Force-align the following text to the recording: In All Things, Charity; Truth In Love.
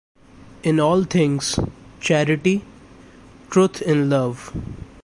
In 0.63 0.79
All 0.79 1.03
Things, 1.03 1.59
Charity; 1.99 2.65
Truth 3.51 3.83
In 3.83 4.09
Love. 4.09 4.51